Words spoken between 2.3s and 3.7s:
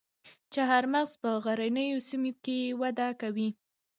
کې وده کوي